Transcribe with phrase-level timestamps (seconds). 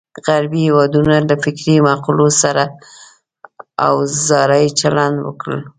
[0.25, 2.63] غربي هېوادونو له فکري مقولو سره
[3.89, 5.49] اوزاري چلند وکړ.